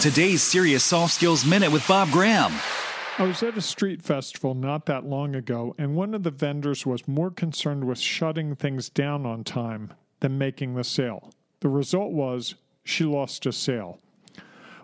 [0.00, 2.54] today's Serious Soft Skills Minute with Bob Graham.
[3.18, 6.86] I was at a street festival not that long ago, and one of the vendors
[6.86, 11.34] was more concerned with shutting things down on time than making the sale.
[11.60, 13.98] The result was she lost a sale.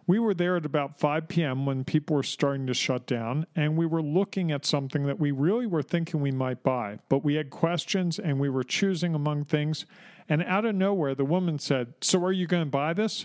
[0.07, 1.64] We were there at about 5 p.m.
[1.64, 5.30] when people were starting to shut down, and we were looking at something that we
[5.30, 9.44] really were thinking we might buy, but we had questions and we were choosing among
[9.44, 9.87] things.
[10.28, 13.24] And out of nowhere, the woman said, So are you going to buy this?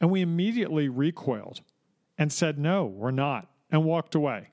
[0.00, 1.60] And we immediately recoiled
[2.16, 4.48] and said, No, we're not, and walked away.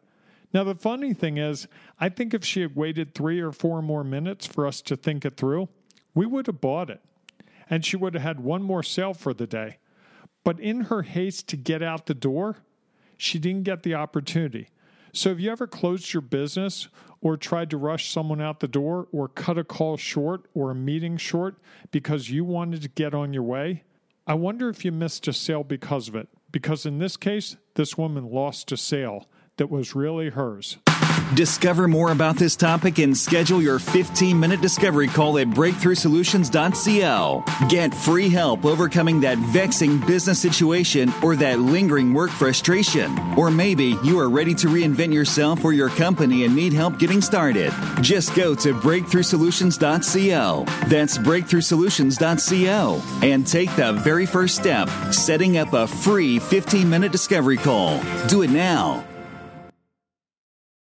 [0.54, 1.68] Now, the funny thing is,
[2.00, 5.26] I think if she had waited three or four more minutes for us to think
[5.26, 5.68] it through,
[6.14, 7.02] we would have bought it.
[7.70, 9.80] And she would have had one more sale for the day.
[10.46, 12.58] But in her haste to get out the door,
[13.18, 14.70] she didn't get the opportunity.
[15.12, 16.88] So, have you ever closed your business
[17.22, 20.76] or tried to rush someone out the door or cut a call short or a
[20.76, 21.58] meeting short
[21.92, 23.84] because you wanted to get on your way?
[24.28, 26.28] I wonder if you missed a sale because of it.
[26.52, 30.78] Because in this case, this woman lost a sale that was really hers.
[31.36, 37.44] Discover more about this topic and schedule your 15 minute discovery call at breakthroughsolutions.co.
[37.70, 43.18] Get free help overcoming that vexing business situation or that lingering work frustration.
[43.38, 47.22] Or maybe you are ready to reinvent yourself or your company and need help getting
[47.22, 47.74] started.
[48.02, 50.66] Just go to breakthroughsolutions.co.
[50.88, 57.58] That's breakthroughsolutions.co and take the very first step, setting up a free 15 minute discovery
[57.58, 58.02] call.
[58.28, 59.06] Do it now.